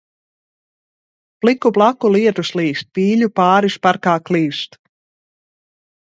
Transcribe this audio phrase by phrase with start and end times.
[1.43, 4.79] Pliku plaku lietus līst, pīļu pāris parkā klīst.